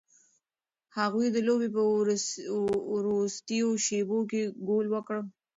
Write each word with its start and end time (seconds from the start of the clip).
هغوی 0.97 1.27
د 1.31 1.37
لوبې 1.47 1.69
په 1.75 1.81
وروستیو 2.97 3.69
شیبو 3.85 4.19
کې 4.31 4.41
ګول 4.67 4.85
وکړ. 4.91 5.17